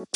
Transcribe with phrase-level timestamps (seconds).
[0.00, 0.06] Hai,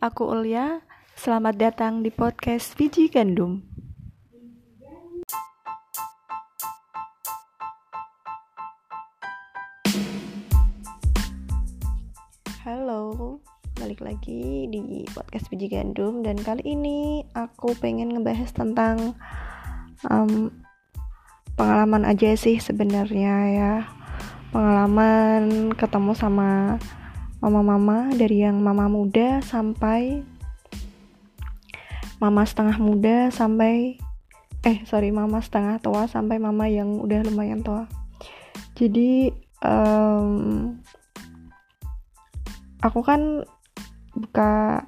[0.00, 0.80] aku Ulia.
[1.12, 3.60] Selamat datang di podcast Biji Gandum.
[12.64, 13.44] Halo,
[13.76, 19.12] balik lagi di podcast Biji Gandum dan kali ini aku pengen ngebahas tentang
[20.04, 20.52] um,
[21.56, 23.74] pengalaman aja sih sebenarnya ya.
[24.52, 26.76] Pengalaman ketemu sama
[27.40, 30.24] mama-mama dari yang mama muda sampai
[32.16, 34.00] mama setengah muda sampai
[34.64, 37.84] eh sorry mama setengah tua sampai mama yang udah lumayan tua
[38.72, 40.74] jadi um,
[42.80, 43.44] aku kan
[44.16, 44.84] buka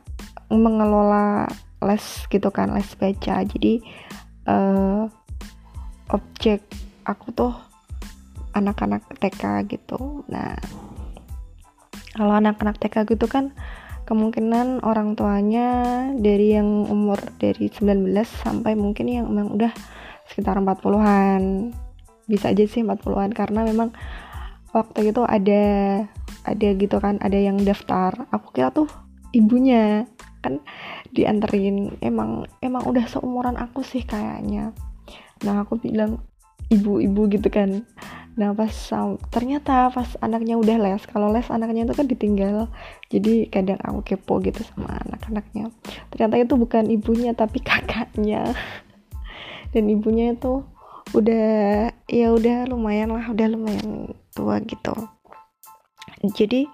[0.49, 1.47] mengelola
[1.85, 3.85] les gitu kan les baca jadi
[4.49, 5.05] uh,
[6.09, 6.65] objek
[7.05, 7.53] aku tuh
[8.57, 10.25] anak-anak TK gitu.
[10.33, 10.57] Nah
[12.17, 13.55] kalau anak-anak TK gitu kan
[14.09, 15.69] kemungkinan orang tuanya
[16.17, 19.73] dari yang umur dari 19 sampai mungkin yang memang udah
[20.33, 21.77] sekitar 40-an
[22.25, 23.93] bisa aja sih 40-an karena memang
[24.73, 25.65] waktu itu ada
[26.45, 28.27] ada gitu kan ada yang daftar.
[28.33, 28.89] Aku kira tuh
[29.37, 30.09] ibunya
[30.45, 30.63] kan
[31.13, 31.99] dianterin.
[32.03, 34.75] Emang emang udah seumuran aku sih kayaknya.
[35.45, 36.23] Nah aku bilang
[36.69, 37.85] ibu-ibu gitu kan.
[38.39, 38.71] Nah pas
[39.35, 42.71] ternyata pas anaknya udah les kalau les anaknya itu kan ditinggal.
[43.11, 45.75] Jadi kadang aku kepo gitu sama anak-anaknya.
[46.15, 48.55] Ternyata itu bukan ibunya tapi kakaknya.
[49.75, 50.63] Dan ibunya itu
[51.17, 54.93] udah ya udah lumayan lah udah lumayan tua gitu.
[56.35, 56.69] Jadi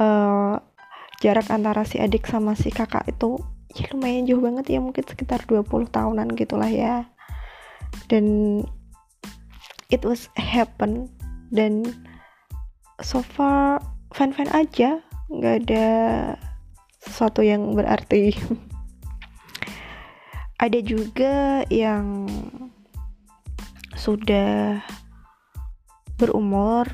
[0.00, 0.56] uh,
[1.20, 3.36] jarak antara si adik sama si kakak itu
[3.76, 7.06] ya lumayan jauh banget ya mungkin sekitar 20 tahunan gitulah ya.
[8.08, 8.60] Dan
[9.92, 11.12] it was happen.
[11.52, 11.86] Dan
[13.04, 13.78] so far
[14.16, 15.04] fan fan aja.
[15.30, 15.86] Nggak ada
[16.98, 18.34] sesuatu yang berarti.
[20.60, 22.28] Ada juga yang
[23.96, 24.84] sudah
[26.20, 26.84] berumur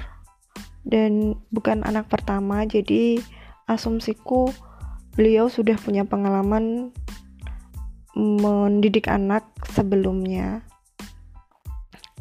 [0.87, 3.19] dan bukan anak pertama jadi
[3.67, 4.51] asumsiku
[5.19, 6.95] beliau sudah punya pengalaman
[8.17, 10.65] mendidik anak sebelumnya.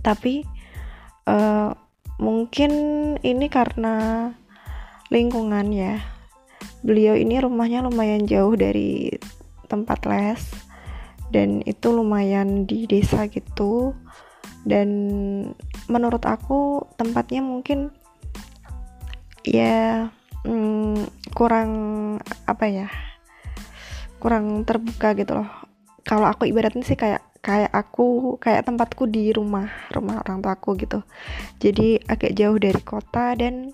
[0.04, 0.44] Tapi
[1.30, 1.72] uh,
[2.20, 2.72] mungkin
[3.24, 4.30] ini karena
[5.10, 6.02] lingkungan ya.
[6.86, 9.10] Beliau ini rumahnya lumayan jauh dari
[9.66, 10.42] tempat les
[11.34, 13.96] dan itu lumayan di desa gitu.
[14.66, 14.90] Dan
[15.86, 17.94] menurut aku tempatnya mungkin
[19.46, 20.10] ya
[20.46, 21.69] hmm, kurang
[22.47, 22.88] apa ya
[24.23, 25.50] kurang terbuka gitu loh.
[26.01, 31.06] Kalau aku ibaratnya sih kayak kayak aku kayak tempatku di rumah rumah orang tuaku gitu.
[31.62, 33.69] Jadi agak jauh dari kota dan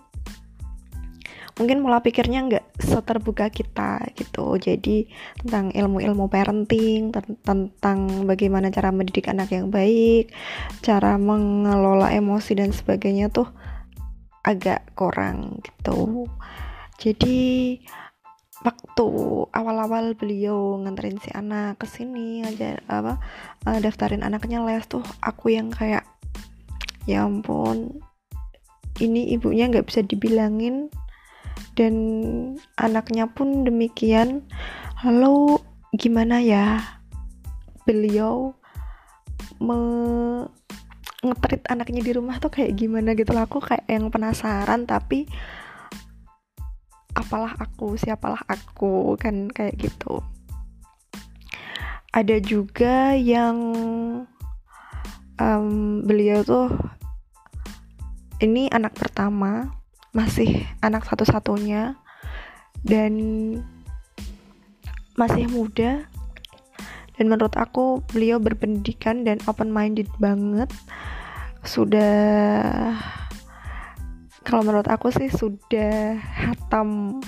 [1.55, 4.59] mungkin pola pikirnya nggak seterbuka kita gitu.
[4.59, 5.07] Jadi
[5.45, 10.33] tentang ilmu-ilmu parenting tentang bagaimana cara mendidik anak yang baik
[10.83, 13.47] cara mengelola emosi dan sebagainya tuh
[14.41, 16.25] agak kurang gitu
[17.01, 17.39] jadi
[18.61, 19.07] waktu
[19.57, 23.17] awal-awal beliau nganterin si anak ke sini aja apa
[23.65, 26.05] uh, daftarin anaknya les tuh aku yang kayak
[27.09, 27.97] ya ampun
[29.01, 30.93] ini ibunya nggak bisa dibilangin
[31.75, 31.95] dan
[32.75, 34.43] anaknya pun demikian.
[35.01, 35.57] Lalu
[35.95, 36.79] gimana ya?
[37.87, 38.53] Beliau
[39.61, 39.77] me
[41.21, 45.29] ngetrit anaknya di rumah tuh kayak gimana gitu lah aku kayak yang penasaran tapi
[47.15, 50.23] apalah aku siapalah aku kan kayak gitu.
[52.11, 53.57] Ada juga yang
[55.39, 55.67] um,
[56.03, 56.69] beliau tuh
[58.41, 59.71] ini anak pertama
[60.11, 61.95] masih anak satu-satunya
[62.83, 63.13] dan
[65.15, 66.07] masih muda.
[67.15, 70.73] Dan menurut aku beliau berpendidikan dan open minded banget.
[71.61, 72.97] Sudah
[74.41, 77.21] kalau menurut aku sih sudah hatam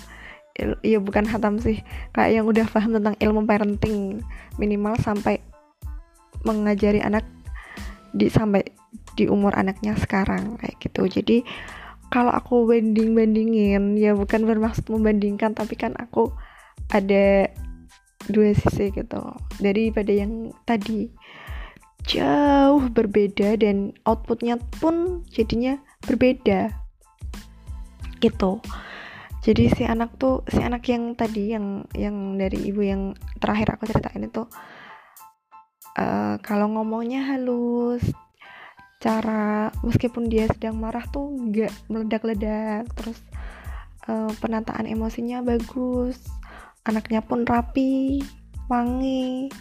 [0.85, 1.81] ya bukan hatam sih
[2.13, 4.21] kayak yang udah paham tentang ilmu parenting
[4.61, 5.41] minimal sampai
[6.45, 7.25] mengajari anak
[8.13, 8.61] di sampai
[9.17, 11.09] di umur anaknya sekarang kayak gitu.
[11.09, 11.37] Jadi
[12.13, 16.29] kalau aku banding bandingin ya bukan bermaksud membandingkan tapi kan aku
[16.93, 17.49] ada
[18.29, 19.21] dua sisi gitu.
[19.57, 21.09] Daripada yang tadi
[22.03, 26.82] jauh berbeda dan outputnya pun jadinya berbeda
[28.23, 28.63] gitu.
[29.43, 33.11] Jadi si anak tuh si anak yang tadi yang yang dari ibu yang
[33.43, 34.47] terakhir aku ceritain itu
[35.99, 38.07] uh, kalau ngomongnya halus
[39.03, 43.19] cara meskipun dia sedang marah tuh nggak meledak-ledak terus
[44.07, 46.23] uh, penataan emosinya bagus
[46.87, 48.23] anaknya pun rapi
[48.71, 49.51] wangi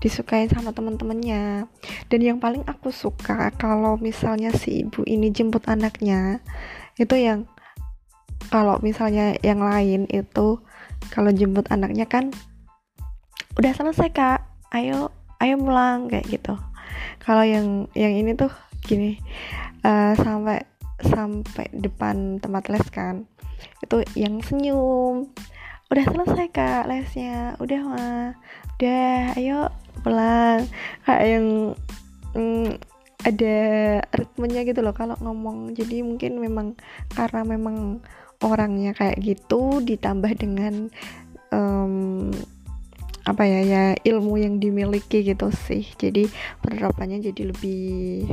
[0.00, 1.68] disukai sama teman-temannya
[2.08, 6.40] dan yang paling aku suka kalau misalnya si ibu ini jemput anaknya
[6.96, 7.44] itu yang
[8.50, 10.58] kalau misalnya yang lain itu
[11.14, 12.34] kalau jemput anaknya kan
[13.56, 14.42] udah selesai kak.
[14.74, 16.58] Ayo ayo pulang kayak gitu.
[17.22, 18.50] Kalau yang yang ini tuh
[18.82, 19.22] gini
[19.86, 20.66] uh, sampai
[21.00, 23.24] sampai depan tempat les kan
[23.80, 25.30] itu yang senyum
[25.90, 27.54] udah selesai kak lesnya.
[27.62, 28.34] Udah mah
[28.78, 29.70] udah ayo
[30.02, 30.66] pelan
[31.06, 31.46] kayak yang
[32.34, 32.78] mm,
[33.20, 33.58] ada
[34.10, 34.94] ritmenya gitu loh.
[34.94, 36.78] Kalau ngomong jadi mungkin memang
[37.14, 38.00] karena memang
[38.40, 40.88] orangnya kayak gitu ditambah dengan
[41.52, 42.32] um,
[43.28, 45.84] apa ya ya ilmu yang dimiliki gitu sih.
[46.00, 46.26] Jadi
[46.64, 48.26] penerapannya jadi lebih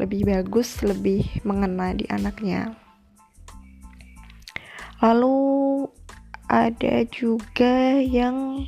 [0.00, 2.72] lebih bagus lebih mengena di anaknya.
[5.04, 5.86] Lalu
[6.48, 8.64] ada juga yang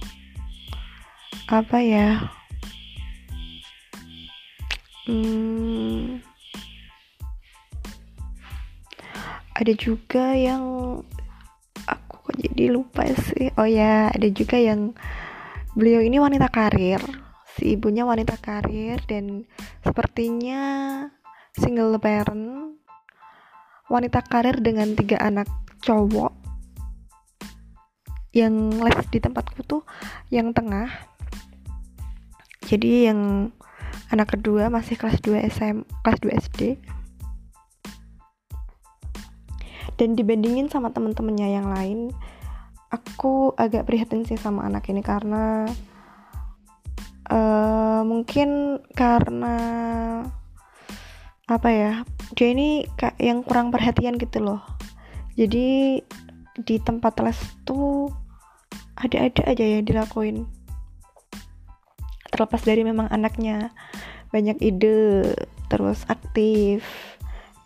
[1.48, 2.32] apa ya
[5.04, 6.33] hmm,
[9.54, 10.62] ada juga yang
[11.86, 13.54] aku kok jadi lupa sih.
[13.54, 14.98] Oh ya ada juga yang
[15.78, 16.98] beliau ini wanita karir.
[17.54, 19.46] Si ibunya wanita karir dan
[19.86, 20.62] sepertinya
[21.54, 22.74] single parent.
[23.86, 25.46] Wanita karir dengan tiga anak
[25.86, 26.34] cowok.
[28.34, 29.86] Yang les di tempatku tuh
[30.34, 30.90] yang tengah.
[32.66, 33.54] Jadi yang
[34.10, 36.60] anak kedua masih kelas 2 SM kelas 2 SD
[39.94, 42.10] dan dibandingin sama temen-temennya yang lain
[42.94, 45.66] aku agak prihatin sih sama anak ini karena
[47.26, 49.56] uh, mungkin karena
[51.44, 51.92] apa ya
[52.32, 54.62] dia ini kayak yang kurang perhatian gitu loh.
[55.34, 56.00] Jadi
[56.54, 57.36] di tempat les
[57.66, 58.08] tuh
[58.94, 60.46] ada-ada aja yang dilakuin.
[62.30, 63.74] Terlepas dari memang anaknya
[64.30, 65.34] banyak ide
[65.70, 66.82] terus aktif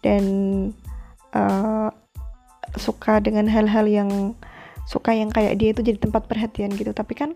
[0.00, 0.24] dan
[1.32, 1.88] uh,
[2.76, 4.36] suka dengan hal-hal yang
[4.88, 6.92] suka yang kayak dia itu jadi tempat perhatian gitu.
[6.92, 7.30] Tapi kan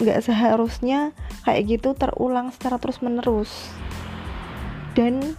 [0.00, 1.16] nggak um, seharusnya
[1.48, 3.72] kayak gitu terulang secara terus menerus
[4.92, 5.36] dan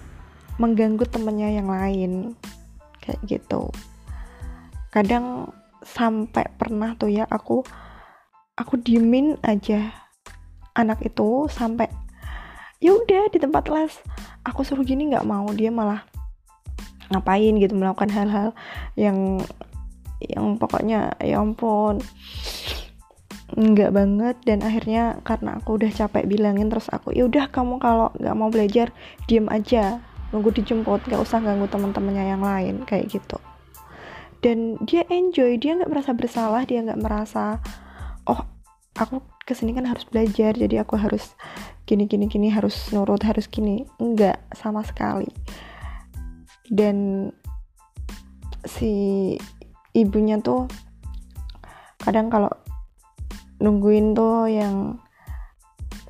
[0.57, 2.33] mengganggu temennya yang lain.
[3.01, 3.69] Kayak gitu.
[4.89, 5.53] Kadang
[5.85, 7.61] sampai pernah tuh ya aku
[8.57, 9.93] aku diemin aja
[10.73, 11.87] anak itu sampai
[12.81, 13.93] ya udah di tempat les.
[14.45, 16.16] Aku suruh gini nggak mau dia malah
[17.11, 18.51] ngapain gitu melakukan hal-hal
[18.99, 19.39] yang
[20.17, 22.01] yang pokoknya ya ampun
[23.55, 24.35] nggak banget.
[24.43, 28.51] Dan akhirnya karena aku udah capek bilangin terus aku ya udah kamu kalau nggak mau
[28.51, 28.91] belajar
[29.29, 30.03] diem aja.
[30.35, 33.39] Nunggu dijemput nggak usah ganggu teman-temannya yang lain kayak gitu.
[34.43, 37.63] Dan dia enjoy dia nggak merasa bersalah dia nggak merasa
[38.27, 38.43] oh
[38.99, 41.31] aku ke sini kan harus belajar jadi aku harus
[41.87, 43.87] gini gini gini harus nurut harus gini.
[44.03, 45.31] Enggak sama sekali
[46.67, 47.29] dan
[48.67, 49.35] si
[49.95, 50.67] ibunya tuh
[52.03, 52.51] kadang kalau
[53.57, 55.01] nungguin tuh yang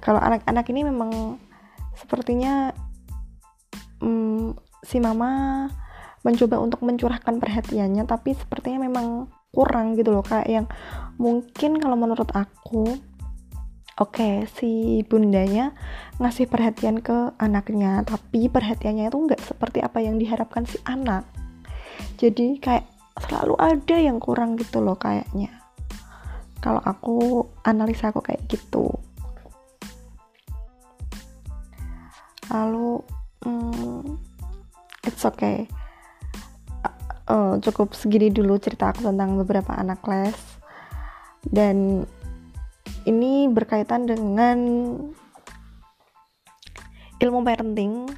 [0.04, 1.40] kalau anak-anak ini memang
[1.96, 2.72] sepertinya
[4.04, 5.68] hmm, si mama
[6.24, 10.66] mencoba untuk mencurahkan perhatiannya tapi sepertinya memang kurang gitu loh kayak yang
[11.16, 13.00] mungkin kalau menurut aku
[13.98, 15.74] oke okay, si bundanya
[16.22, 21.26] ngasih perhatian ke anaknya tapi perhatiannya itu nggak seperti apa yang diharapkan si anak.
[22.18, 22.86] Jadi kayak
[23.18, 25.50] selalu ada yang kurang gitu loh kayaknya.
[26.62, 28.90] Kalau aku analisa aku kayak gitu.
[32.54, 33.02] Lalu
[33.46, 34.18] hmm,
[35.06, 35.66] it's okay.
[37.28, 40.38] Uh, cukup segini dulu cerita aku tentang beberapa anak les.
[41.48, 42.08] Dan
[43.08, 44.60] ini berkaitan dengan
[47.24, 48.12] ilmu parenting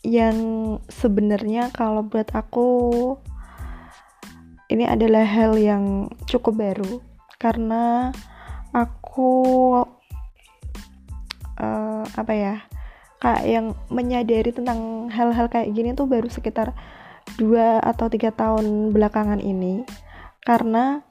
[0.00, 0.36] yang
[0.88, 2.68] sebenarnya kalau buat aku
[4.72, 7.04] ini adalah hal yang cukup baru.
[7.36, 8.08] Karena
[8.72, 9.32] aku
[11.60, 12.54] uh, apa ya
[13.20, 16.72] kayak yang menyadari tentang hal-hal kayak gini tuh baru sekitar
[17.36, 19.84] dua atau tiga tahun belakangan ini.
[20.40, 21.04] Karena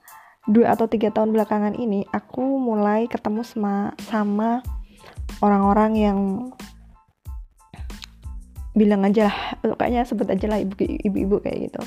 [0.49, 4.65] dua atau tiga tahun belakangan ini aku mulai ketemu sama sama
[5.45, 6.19] orang-orang yang
[8.73, 11.81] bilang aja lah kayaknya sebut aja lah ibu-ibu kayak gitu.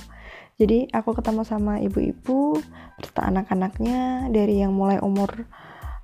[0.62, 2.61] Jadi aku ketemu sama ibu-ibu
[3.02, 5.49] serta anak-anaknya dari yang mulai umur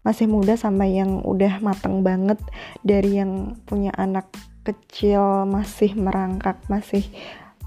[0.02, 2.40] masih muda sampai yang udah mateng banget
[2.82, 4.26] dari yang punya anak
[4.64, 7.04] kecil masih merangkak masih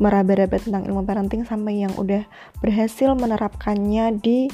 [0.01, 2.25] meraba-raba tentang ilmu parenting sampai yang udah
[2.65, 4.49] berhasil menerapkannya di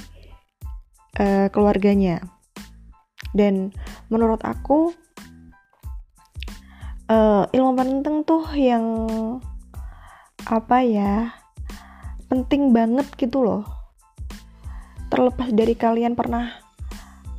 [1.16, 2.20] uh, keluarganya.
[3.32, 3.72] Dan
[4.12, 4.92] menurut aku
[7.12, 8.86] uh, ilmu parenting tuh yang
[10.48, 11.14] apa ya
[12.28, 13.64] penting banget gitu loh.
[15.08, 16.52] Terlepas dari kalian pernah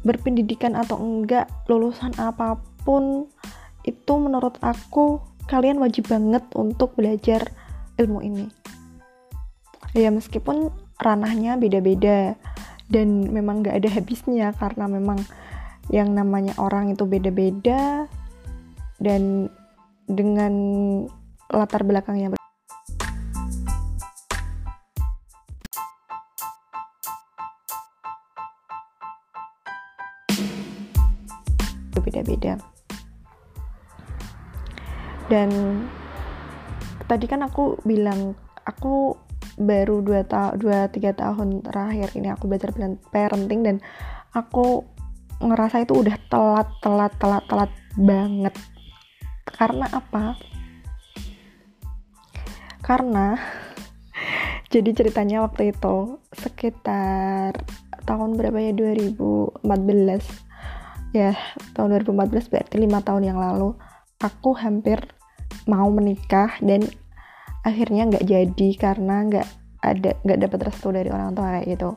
[0.04, 3.28] berpendidikan atau enggak lulusan apa pun
[3.84, 7.44] itu menurut aku kalian wajib banget untuk belajar
[8.00, 8.46] ilmu ini.
[9.96, 12.37] Ya meskipun ranahnya beda-beda
[12.88, 15.21] dan memang gak ada habisnya karena memang
[15.92, 18.09] yang namanya orang itu beda-beda
[19.00, 19.52] dan
[20.09, 20.52] dengan
[21.52, 22.37] latar belakangnya
[31.92, 32.57] berbeda-beda
[35.28, 35.49] dan
[37.04, 38.33] tadi kan aku bilang
[38.64, 39.12] aku
[39.58, 42.70] baru 2 tahun 2 3 tahun terakhir ini aku belajar
[43.10, 43.76] parenting dan
[44.32, 44.86] aku
[45.38, 48.54] ngerasa itu udah telat telat telat telat banget.
[49.46, 50.38] Karena apa?
[52.82, 53.34] Karena
[54.72, 57.54] jadi ceritanya waktu itu sekitar
[58.06, 59.60] tahun berapa ya 2014
[61.12, 61.36] ya
[61.76, 63.74] tahun 2014 berarti lima tahun yang lalu.
[64.18, 64.98] Aku hampir
[65.70, 66.82] mau menikah dan
[67.68, 69.46] akhirnya nggak jadi karena nggak
[69.78, 71.90] ada nggak dapat restu dari orang tua kayak gitu.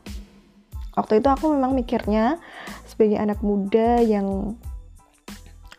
[0.91, 2.37] Waktu itu aku memang mikirnya
[2.83, 4.59] sebagai anak muda yang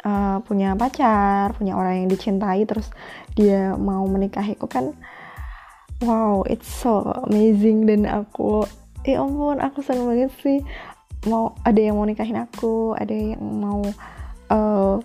[0.02, 2.88] uh, punya pacar punya orang yang dicintai terus
[3.36, 4.96] dia mau menikahiku kan
[6.00, 7.84] wow it's so amazing.
[7.84, 8.66] Dan aku
[9.04, 10.58] eh ampun aku seneng banget sih.
[11.28, 13.84] Mau ada yang mau nikahin aku ada yang mau
[14.50, 14.98] uh,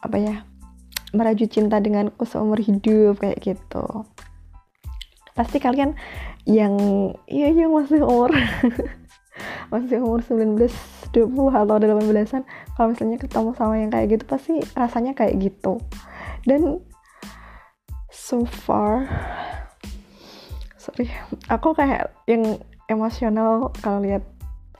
[0.00, 0.36] apa ya
[1.14, 3.86] meraju cinta denganku seumur hidup kayak gitu.
[5.38, 5.94] Pasti kalian
[6.44, 6.74] yang
[7.30, 8.34] iya yang masih umur.
[9.72, 10.54] Masih umur 19
[11.10, 12.42] 20 atau 18an
[12.78, 15.82] kalau misalnya ketemu sama yang kayak gitu pasti rasanya kayak gitu.
[16.46, 16.82] Dan
[18.14, 19.10] so far
[20.78, 21.10] sorry
[21.50, 24.22] aku kayak yang emosional kalau lihat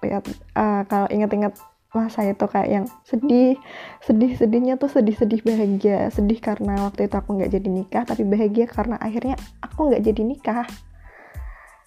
[0.04, 0.22] lihat
[0.54, 1.56] uh, kalau inget-inget
[1.94, 3.54] masa itu kayak yang sedih
[4.02, 6.10] sedih sedihnya tuh sedih sedih bahagia.
[6.10, 10.22] Sedih karena waktu itu aku nggak jadi nikah tapi bahagia karena akhirnya aku nggak jadi
[10.26, 10.66] nikah.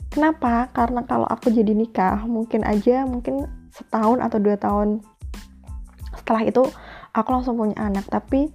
[0.07, 0.71] Kenapa?
[0.71, 3.45] Karena kalau aku jadi nikah mungkin aja mungkin
[3.75, 5.03] setahun atau dua tahun
[6.15, 6.63] setelah itu
[7.11, 8.07] aku langsung punya anak.
[8.07, 8.47] Tapi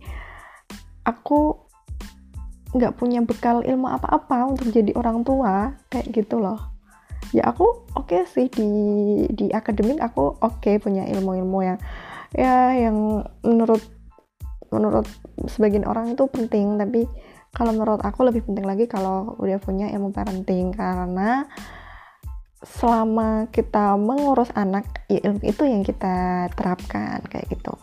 [1.05, 1.61] aku
[2.73, 6.72] nggak punya bekal ilmu apa-apa untuk jadi orang tua kayak gitu loh
[7.33, 8.69] ya aku oke okay sih di
[9.33, 11.79] di akademik aku oke okay punya ilmu-ilmu yang
[12.33, 13.81] ya yang menurut
[14.73, 15.05] menurut
[15.47, 16.81] sebagian orang itu penting.
[16.81, 17.05] Tapi
[17.53, 20.73] kalau menurut aku lebih penting lagi kalau udah punya ilmu parenting.
[20.73, 21.45] Karena
[22.65, 27.77] selama kita mengurus anak ya ilmu itu yang kita terapkan kayak gitu.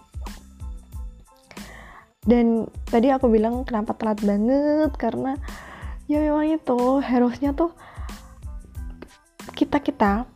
[2.26, 4.92] Dan tadi aku bilang kenapa telat banget?
[4.98, 5.38] Karena
[6.10, 7.72] ya memang itu harusnya tuh
[9.56, 10.28] kita kita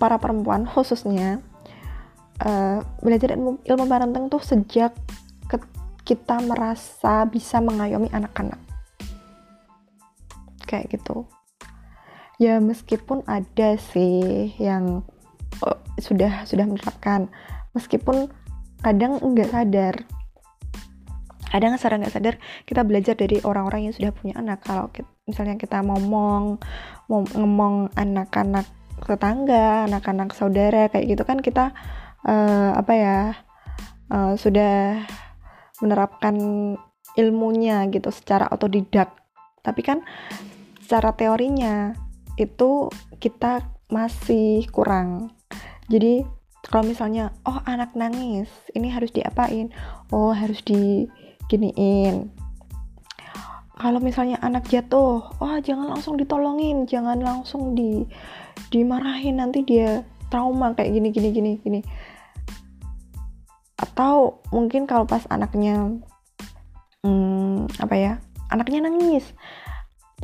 [0.00, 1.44] para perempuan khususnya
[2.44, 4.96] uh, belajar ilmu ilmu parenting tuh sejak
[6.06, 8.62] kita merasa bisa mengayomi anak-anak.
[10.62, 11.26] Kayak gitu.
[12.38, 15.02] Ya meskipun ada sih yang
[15.66, 17.26] oh, sudah sudah menerapkan.
[17.74, 18.30] Meskipun
[18.86, 19.94] kadang nggak sadar.
[21.50, 22.34] Kadang sadar nggak sadar
[22.70, 24.62] kita belajar dari orang-orang yang sudah punya anak.
[24.62, 26.62] Kalau kita, misalnya kita ngomong
[27.10, 28.66] ngomong anak-anak
[29.02, 31.74] tetangga anak-anak saudara kayak gitu kan kita
[32.24, 33.18] uh, apa ya
[34.10, 35.04] uh, sudah
[35.82, 36.36] menerapkan
[37.16, 39.12] ilmunya gitu secara otodidak.
[39.64, 40.04] Tapi kan
[40.80, 41.96] secara teorinya
[42.36, 45.32] itu kita masih kurang.
[45.88, 46.22] Jadi
[46.66, 49.72] kalau misalnya oh anak nangis ini harus diapain?
[50.12, 51.08] Oh harus di
[51.50, 52.45] giniin
[53.76, 58.08] kalau misalnya anak jatuh wah jangan langsung ditolongin jangan langsung di
[58.72, 60.00] dimarahin nanti dia
[60.32, 61.80] trauma kayak gini gini gini gini.
[63.76, 66.00] Atau mungkin kalau pas anaknya
[67.04, 68.12] hmm, apa ya
[68.48, 69.36] anaknya nangis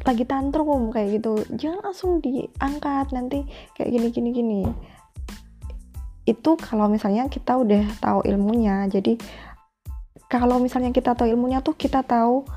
[0.09, 3.45] lagi tantrum kayak gitu jangan langsung diangkat nanti
[3.77, 4.63] kayak gini gini gini.
[6.25, 9.21] Itu kalau misalnya kita udah tahu ilmunya jadi
[10.33, 12.49] kalau misalnya kita tahu ilmunya tuh kita tahu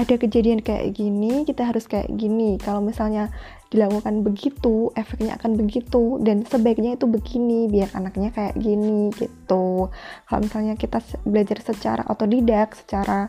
[0.00, 2.56] ada kejadian kayak gini kita harus kayak gini.
[2.56, 3.28] Kalau misalnya
[3.68, 9.92] dilakukan begitu efeknya akan begitu dan sebaiknya itu begini biar anaknya kayak gini gitu.
[10.24, 13.28] Kalau misalnya kita belajar secara otodidak secara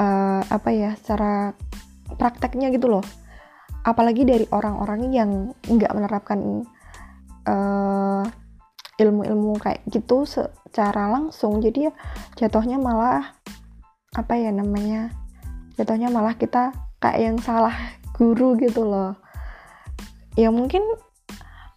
[0.00, 1.52] uh, apa ya secara
[2.16, 3.04] prakteknya gitu loh.
[3.84, 6.64] Apalagi dari orang-orang yang nggak menerapkan
[7.44, 8.24] uh,
[8.98, 11.92] ilmu-ilmu kayak gitu secara langsung jadi ya
[12.34, 13.38] jatuhnya malah
[14.16, 15.14] apa ya namanya
[15.78, 17.72] jatuhnya malah kita kayak yang salah
[18.18, 19.14] guru gitu loh.
[20.34, 20.82] Ya mungkin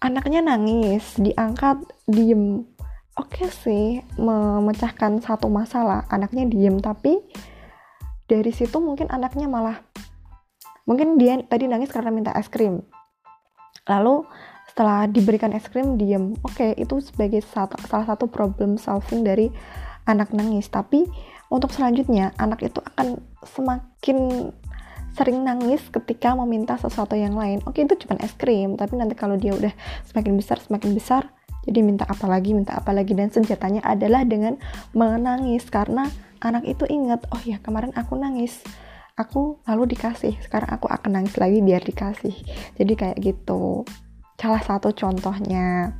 [0.01, 1.77] anaknya nangis diangkat
[2.09, 2.65] diem.
[3.13, 6.81] Oke sih memecahkan satu masalah anaknya diem.
[6.81, 7.21] Tapi
[8.25, 9.77] dari situ mungkin anaknya malah
[10.89, 12.81] mungkin dia tadi nangis karena minta es krim.
[13.85, 14.25] Lalu
[14.65, 16.33] setelah diberikan es krim diem.
[16.41, 19.53] Oke itu sebagai satu, salah satu problem solving dari
[20.05, 20.67] anak nangis.
[20.69, 21.05] Tapi
[21.51, 24.49] untuk selanjutnya anak itu akan semakin
[25.11, 27.59] sering nangis ketika meminta sesuatu yang lain.
[27.67, 29.73] Oke itu cuma es krim tapi nanti kalau dia udah
[30.07, 31.27] semakin besar semakin besar
[31.61, 33.13] jadi minta apa lagi minta apa lagi.
[33.13, 34.57] Dan senjatanya adalah dengan
[34.95, 36.09] menangis karena
[36.41, 38.63] anak itu ingat oh ya kemarin aku nangis.
[39.19, 42.33] Aku lalu dikasih sekarang aku akan nangis lagi biar dikasih.
[42.79, 43.85] Jadi kayak gitu.
[44.39, 45.93] Salah satu contohnya.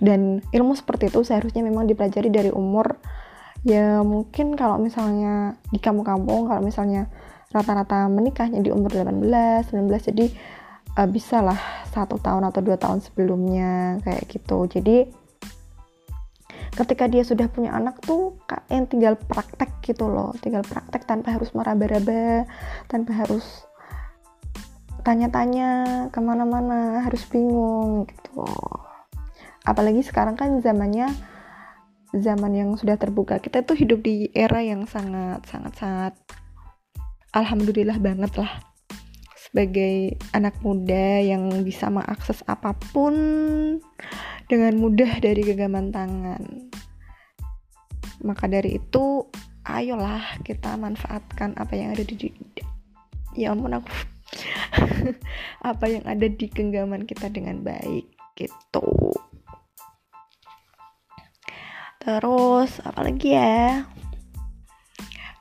[0.00, 2.96] Dan ilmu seperti itu seharusnya memang dipelajari dari umur
[3.60, 7.12] ya mungkin kalau misalnya di kampung-kampung kalau misalnya
[7.50, 10.26] rata-rata menikahnya di umur 18 19 jadi
[10.96, 11.58] uh, bisa lah
[11.90, 14.70] satu tahun atau dua tahun sebelumnya kayak gitu.
[14.70, 15.10] Jadi
[16.70, 18.38] ketika dia sudah punya anak tuh
[18.70, 22.46] yang tinggal praktek gitu loh tinggal praktek tanpa harus meraba-raba
[22.86, 23.66] tanpa harus
[25.02, 25.68] tanya-tanya
[26.14, 28.46] ke mana-mana harus bingung gitu.
[29.66, 31.10] Apalagi sekarang kan zamannya
[32.14, 33.38] zaman yang sudah terbuka.
[33.38, 36.14] Kita tuh hidup di era yang sangat sangat sangat
[37.34, 38.52] alhamdulillah banget lah.
[39.38, 43.14] Sebagai anak muda yang bisa mengakses apa pun
[44.46, 46.70] dengan mudah dari genggaman tangan.
[48.22, 49.26] Maka dari itu
[49.66, 52.30] ayolah kita manfaatkan apa yang ada di
[53.34, 53.90] ya ampun aku.
[55.70, 58.06] Apa yang ada di genggaman kita dengan baik
[58.38, 59.10] gitu
[62.10, 63.86] terus apalagi ya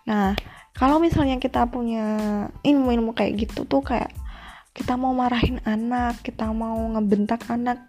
[0.06, 0.38] nah
[0.78, 2.06] kalau misalnya kita punya
[2.62, 4.14] ilmu-ilmu kayak gitu tuh kayak
[4.78, 7.82] kita mau marahin anak kita mau ngebentak anak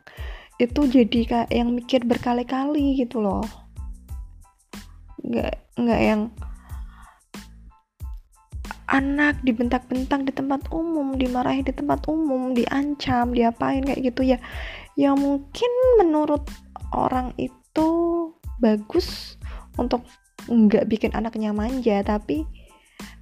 [0.56, 3.44] itu jadi kayak yang mikir berkali-kali gitu loh
[5.20, 6.32] nggak nggak yang
[8.90, 14.38] anak dibentak-bentak di tempat umum, dimarahi di tempat umum, diancam, diapain kayak gitu ya.
[14.98, 15.70] Ya mungkin
[16.02, 16.42] menurut
[16.90, 17.88] orang itu
[18.60, 19.40] bagus
[19.76, 20.04] untuk
[20.48, 22.44] nggak bikin anaknya manja tapi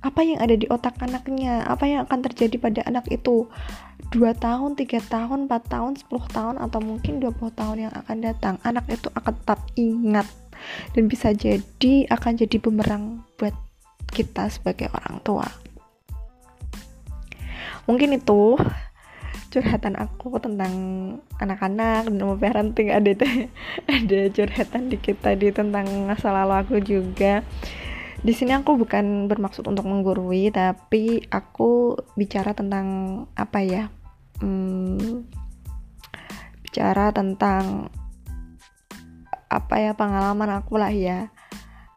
[0.03, 3.47] apa yang ada di otak anaknya apa yang akan terjadi pada anak itu
[4.15, 8.55] 2 tahun, 3 tahun, 4 tahun, 10 tahun atau mungkin 20 tahun yang akan datang
[8.63, 10.27] anak itu akan tetap ingat
[10.95, 13.55] dan bisa jadi akan jadi bumerang buat
[14.11, 15.47] kita sebagai orang tua.
[17.85, 18.57] Mungkin itu
[19.49, 20.73] curhatan aku tentang
[21.41, 22.89] anak-anak dan parenting.
[22.93, 23.13] Ada
[23.97, 27.43] ada curhatan dikit tadi tentang masa lalu aku juga.
[28.19, 32.87] Di sini aku bukan bermaksud untuk menggurui tapi aku bicara tentang
[33.39, 33.83] apa ya?
[34.43, 35.25] Hmm,
[36.61, 37.89] bicara tentang
[39.49, 41.33] apa ya pengalaman aku lah ya.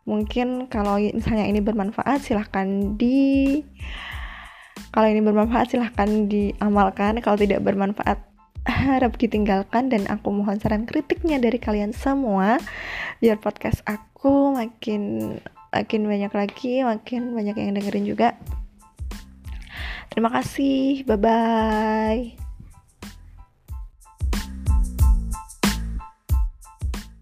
[0.08, 3.62] Mungkin kalau misalnya ini bermanfaat silahkan di
[4.92, 7.24] kalau ini bermanfaat silahkan diamalkan.
[7.24, 8.20] Kalau tidak bermanfaat
[8.68, 12.62] harap ditinggalkan dan aku mohon saran kritiknya dari kalian semua
[13.18, 15.34] biar podcast aku makin
[15.72, 18.30] makin banyak lagi, makin banyak yang dengerin juga.
[20.12, 21.08] Terima kasih.
[21.08, 22.41] Bye bye.